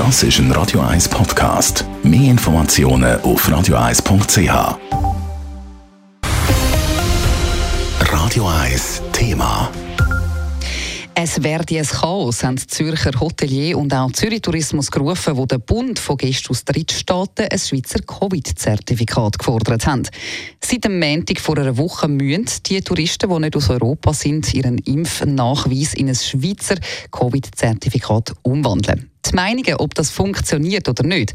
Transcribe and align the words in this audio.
Das 0.00 0.22
ist 0.22 0.38
ein 0.38 0.50
Radio 0.52 0.80
1 0.80 1.10
Podcast. 1.10 1.84
Mehr 2.02 2.30
Informationen 2.30 3.20
auf 3.20 3.46
radio1.ch. 3.46 4.78
Radio 8.10 8.48
1 8.48 9.02
Thema. 9.12 9.70
Es 11.14 11.42
werde 11.42 11.78
ein 11.78 11.84
Chaos, 11.84 12.42
haben 12.42 12.56
Zürcher 12.56 13.20
Hotelier 13.20 13.76
und 13.76 13.92
auch 13.92 14.10
Zürich 14.12 14.40
Tourismus 14.40 14.90
gerufen, 14.90 15.36
wo 15.36 15.44
der 15.44 15.58
Bund 15.58 15.98
von 15.98 16.16
Gästen 16.16 16.48
aus 16.48 16.64
Drittstaaten 16.64 17.48
ein 17.52 17.58
Schweizer 17.58 18.00
Covid-Zertifikat 18.00 19.38
gefordert 19.38 19.86
haben. 19.86 20.04
Seit 20.64 20.84
dem 20.84 20.98
Montag 20.98 21.40
vor 21.40 21.58
einer 21.58 21.76
Woche 21.76 22.08
müssen 22.08 22.46
die 22.64 22.80
Touristen, 22.80 23.28
die 23.28 23.38
nicht 23.38 23.54
aus 23.54 23.68
Europa 23.68 24.14
sind, 24.14 24.54
ihren 24.54 24.78
Impfnachweis 24.78 25.92
in 25.92 26.08
ein 26.08 26.14
Schweizer 26.14 26.76
Covid-Zertifikat 27.10 28.32
umwandeln. 28.40 29.09
Die 29.30 29.34
Meinungen, 29.36 29.76
ob 29.76 29.94
das 29.94 30.10
funktioniert 30.10 30.88
oder 30.88 31.04
nicht, 31.04 31.34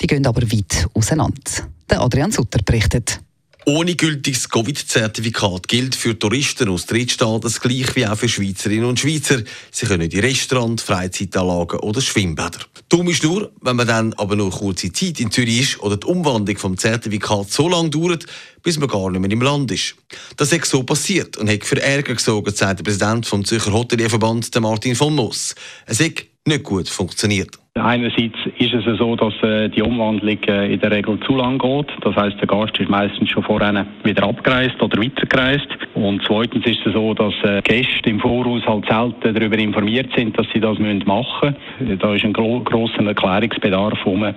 die 0.00 0.06
gehen 0.06 0.26
aber 0.26 0.42
weit 0.42 0.86
auseinander. 0.94 1.42
Der 1.90 2.00
Adrian 2.00 2.32
Sutter 2.32 2.60
berichtet. 2.64 3.20
Ohne 3.66 3.94
gültiges 3.94 4.50
Covid-Zertifikat 4.50 5.68
gilt 5.68 5.94
für 5.94 6.18
Touristen 6.18 6.68
aus 6.68 6.84
Drittstaaten 6.84 7.40
das 7.40 7.60
gleich 7.60 7.96
wie 7.96 8.06
auch 8.06 8.16
für 8.16 8.28
Schweizerinnen 8.28 8.84
und 8.84 9.00
Schweizer. 9.00 9.42
Sie 9.70 9.86
können 9.86 10.10
in 10.10 10.20
Restaurants, 10.20 10.82
Freizeitanlagen 10.82 11.80
oder 11.80 12.02
Schwimmbäder. 12.02 12.58
Dumm 12.90 13.08
ist 13.08 13.22
nur, 13.22 13.52
wenn 13.62 13.76
man 13.76 13.86
dann 13.86 14.12
aber 14.14 14.36
nur 14.36 14.50
kurze 14.50 14.92
Zeit 14.92 15.18
in 15.18 15.30
Zürich 15.30 15.60
ist 15.60 15.80
oder 15.80 15.96
die 15.96 16.06
Umwandlung 16.06 16.58
vom 16.58 16.76
Zertifikat 16.76 17.50
so 17.50 17.66
lange 17.70 17.88
dauert, 17.88 18.26
bis 18.62 18.78
man 18.78 18.88
gar 18.88 19.10
nicht 19.10 19.20
mehr 19.20 19.30
im 19.30 19.40
Land 19.40 19.72
ist. 19.72 19.94
Das 20.36 20.52
ist 20.52 20.66
so 20.66 20.82
passiert 20.82 21.38
und 21.38 21.48
hat 21.48 21.64
für 21.64 21.80
Ärger 21.80 22.14
gesorgt, 22.14 22.58
sagt 22.58 22.80
der 22.80 22.84
Präsident 22.84 23.24
vom 23.24 23.46
Zürcher 23.46 23.72
Hotelierverband, 23.72 24.54
Martin 24.60 24.94
von 24.94 25.14
Moss. 25.14 25.54
Es 25.86 26.00
hat 26.00 26.24
nicht 26.46 26.64
gut 26.64 26.88
funktioniert. 26.88 27.58
Einerseits 27.76 28.36
ist 28.58 28.72
es 28.72 28.98
so, 28.98 29.16
dass 29.16 29.34
äh, 29.42 29.68
die 29.68 29.82
Umwandlung 29.82 30.38
äh, 30.46 30.72
in 30.72 30.78
der 30.78 30.92
Regel 30.92 31.18
zu 31.26 31.34
lang 31.34 31.58
geht. 31.58 31.88
Das 32.02 32.14
heißt, 32.14 32.38
der 32.38 32.46
Gast 32.46 32.78
ist 32.78 32.88
meistens 32.88 33.30
schon 33.30 33.42
vorher 33.42 33.84
wieder 34.04 34.22
abgereist 34.22 34.80
oder 34.80 35.02
weitergereist. 35.02 35.66
Und 35.94 36.22
zweitens 36.24 36.64
ist 36.66 36.86
es 36.86 36.92
so, 36.92 37.14
dass 37.14 37.34
äh, 37.42 37.62
Gäste 37.62 38.08
im 38.08 38.20
Voraus 38.20 38.62
halt 38.64 38.86
selten 38.88 39.34
darüber 39.34 39.58
informiert 39.58 40.08
sind, 40.14 40.38
dass 40.38 40.46
sie 40.54 40.60
das 40.60 40.78
machen 40.78 41.56
müssen. 41.80 41.98
Da 41.98 42.14
ist 42.14 42.24
ein 42.24 42.32
gro 42.32 42.60
grosser 42.60 43.04
Erklärungsbedarf 43.04 44.06
rum. 44.06 44.32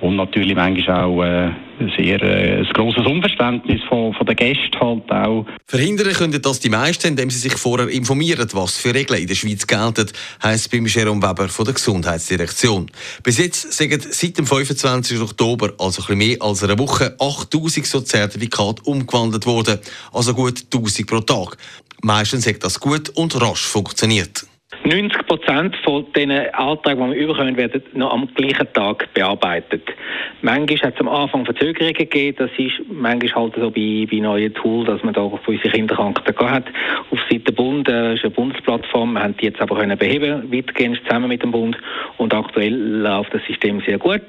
Und 0.00 0.16
natürlich 0.16 0.54
manchmal 0.54 1.04
auch 1.04 1.52
sehr 1.96 2.22
äh, 2.22 2.58
ein 2.58 2.72
grosses 2.72 3.06
Unverständnis 3.06 3.80
von, 3.88 4.12
von 4.14 4.26
den 4.26 4.36
Gästen 4.36 4.78
halt 4.80 5.10
auch. 5.10 5.46
Verhindern 5.66 6.12
können 6.12 6.40
das 6.42 6.60
die 6.60 6.68
meisten, 6.68 7.08
indem 7.08 7.30
sie 7.30 7.38
sich 7.38 7.54
vorher 7.54 7.88
informieren, 7.88 8.48
was 8.52 8.76
für 8.76 8.94
Regeln 8.94 9.20
in 9.20 9.26
der 9.26 9.34
Schweiz 9.34 9.66
gelten, 9.66 10.06
heisst 10.42 10.70
beim 10.70 10.86
Jerome 10.86 11.22
Weber 11.22 11.48
von 11.48 11.64
der 11.64 11.74
Gesundheitsdirektion. 11.74 12.90
Bis 13.22 13.38
jetzt 13.38 13.72
sind 13.72 14.02
seit 14.02 14.38
dem 14.38 14.46
25. 14.46 15.20
Oktober, 15.20 15.72
also 15.78 16.02
ein 16.02 16.06
bisschen 16.06 16.18
mehr 16.18 16.36
als 16.40 16.62
eine 16.62 16.78
Woche, 16.78 17.16
8000 17.18 17.86
so 17.86 18.00
Zertifikate 18.00 18.82
umgewandelt 18.82 19.46
worden, 19.46 19.78
also 20.12 20.34
gut 20.34 20.64
1000 20.72 21.06
pro 21.06 21.20
Tag. 21.20 21.56
Meistens 22.02 22.46
hat 22.46 22.62
das 22.64 22.80
gut 22.80 23.10
und 23.10 23.40
rasch 23.40 23.66
funktioniert. 23.66 24.46
90 24.84 25.26
Prozent 25.26 25.76
von 25.84 26.06
den 26.14 26.30
Anträgen, 26.30 27.10
die 27.10 27.16
wir 27.16 27.24
überkommen, 27.24 27.56
werden 27.56 27.82
noch 27.92 28.12
am 28.12 28.32
gleichen 28.34 28.72
Tag 28.72 29.12
bearbeitet. 29.14 29.82
Manchmal 30.42 30.78
hat 30.78 30.94
es 30.94 31.00
am 31.00 31.08
Anfang 31.08 31.44
Verzögerungen 31.44 31.94
gegeben. 31.94 32.36
Das 32.38 32.50
ist 32.56 32.74
manchmal 32.88 33.34
halt 33.34 33.54
so 33.56 33.70
bei, 33.70 34.06
bei 34.10 34.18
neuen 34.18 34.54
Tools, 34.54 34.86
dass 34.86 35.02
man 35.02 35.12
da 35.12 35.28
für 35.44 35.50
unsere 35.50 35.70
Kinderkranken 35.70 36.50
hat. 36.50 36.64
Auf 37.10 37.18
Seite 37.30 37.52
Bund 37.52 37.88
äh, 37.88 38.14
ist 38.14 38.24
eine 38.24 38.30
Bundesplattform. 38.30 39.14
Wir 39.14 39.22
haben 39.22 39.36
die 39.36 39.46
jetzt 39.46 39.60
aber 39.60 39.76
können 39.78 39.98
beheben, 39.98 40.50
weitgehend 40.52 41.00
zusammen 41.04 41.28
mit 41.28 41.42
dem 41.42 41.50
Bund. 41.50 41.76
Und 42.16 42.32
aktuell 42.32 42.74
läuft 42.74 43.34
das 43.34 43.42
System 43.46 43.82
sehr 43.84 43.98
gut. 43.98 44.22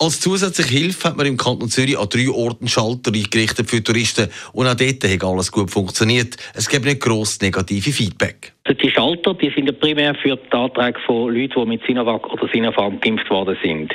Als 0.00 0.20
zusätzliche 0.20 0.74
Hilfe 0.78 1.08
hat 1.08 1.16
man 1.16 1.26
im 1.26 1.36
Kanton 1.36 1.68
Zürich 1.68 1.98
an 1.98 2.08
drei 2.08 2.28
Orten 2.28 2.68
Schalter 2.68 3.12
eingerichtet 3.12 3.68
für 3.68 3.82
Touristen 3.82 4.28
und 4.52 4.68
auch 4.68 4.76
dort 4.76 5.02
hat 5.02 5.24
alles 5.24 5.50
gut 5.50 5.72
funktioniert. 5.72 6.36
Es 6.54 6.68
gibt 6.68 6.84
nicht 6.84 7.00
gross 7.00 7.40
negative 7.40 7.90
Feedback. 7.90 8.52
Die 8.98 9.02
Schalter 9.04 9.32
die 9.34 9.50
sind 9.50 9.66
ja 9.66 9.72
primär 9.72 10.12
für 10.16 10.36
die 10.36 10.56
Anträge 10.56 10.98
von 11.06 11.32
Leuten, 11.32 11.60
die 11.60 11.66
mit 11.66 11.86
Sinovac 11.86 12.32
oder 12.32 12.48
Sinopharm 12.48 13.00
geimpft 13.00 13.30
worden 13.30 13.56
sind. 13.62 13.94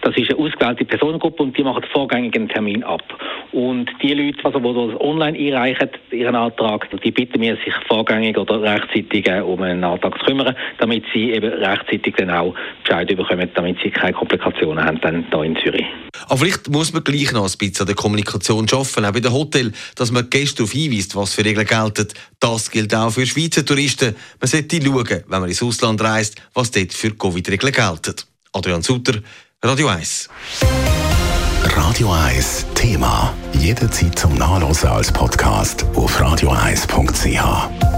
Das 0.00 0.16
ist 0.16 0.30
eine 0.30 0.38
ausgewählte 0.38 0.86
Personengruppe 0.86 1.42
und 1.42 1.58
die 1.58 1.62
machen 1.62 1.84
vorgängig 1.92 2.34
einen 2.34 2.48
Termin 2.48 2.82
ab. 2.82 3.02
Und 3.52 3.90
die 4.00 4.14
Leute, 4.14 4.42
also, 4.44 4.58
die 4.58 4.92
das 4.92 5.00
online 5.02 5.38
einreichen, 5.38 5.90
ihren 6.12 6.34
Antrag, 6.34 6.88
die 7.02 7.10
bitten 7.10 7.42
wir, 7.42 7.56
sich 7.56 7.74
vorgängig 7.88 8.38
oder 8.38 8.62
rechtzeitig 8.62 9.28
äh, 9.28 9.42
um 9.42 9.60
einen 9.60 9.84
Antrag 9.84 10.18
zu 10.18 10.24
kümmern, 10.24 10.56
damit 10.78 11.04
sie 11.12 11.32
eben 11.32 11.52
rechtzeitig 11.52 12.14
dann 12.16 12.30
auch 12.30 12.54
Bescheid 12.84 13.14
bekommen, 13.14 13.50
damit 13.52 13.76
sie 13.82 13.90
keine 13.90 14.14
Komplikationen 14.14 14.82
haben 14.82 14.98
dann 15.02 15.26
hier 15.30 15.42
in 15.42 15.56
Zürich. 15.56 15.84
Aber 16.26 16.38
vielleicht 16.38 16.68
muss 16.68 16.92
man 16.92 17.04
gleich 17.04 17.32
noch 17.32 17.50
ein 17.50 17.58
bisschen 17.58 17.80
an 17.80 17.86
der 17.86 17.94
Kommunikation 17.94 18.66
arbeiten, 18.70 19.04
auch 19.04 19.12
bei 19.12 19.20
den 19.20 19.32
Hotel, 19.32 19.72
dass 19.94 20.10
man 20.10 20.28
Gäste 20.28 20.56
darauf 20.56 20.72
hinweist, 20.72 21.14
was 21.16 21.34
für 21.34 21.44
Regeln 21.44 21.66
gelten. 21.66 22.08
Das 22.40 22.70
gilt 22.70 22.94
auch 22.94 23.10
für 23.10 23.26
Schweizer 23.26 23.64
Touristen. 23.64 24.14
Man 24.40 24.48
sollte 24.48 24.82
schauen, 24.82 25.24
wenn 25.26 25.40
man 25.40 25.48
ins 25.48 25.62
Ausland 25.62 26.00
reist, 26.00 26.36
was 26.54 26.70
dort 26.70 26.92
für 26.92 27.14
Covid-Regeln 27.14 27.72
gelten. 27.72 28.14
Adrian 28.52 28.82
Sutter, 28.82 29.20
Radio 29.62 29.88
1. 29.88 30.28
Radio 31.64 32.12
1 32.12 32.66
Thema. 32.74 33.34
Jederzeit 33.52 34.18
zum 34.18 34.34
Nachlesen 34.34 34.88
als 34.88 35.12
Podcast 35.12 35.84
auf 35.94 36.20
radio1.ch. 36.20 37.97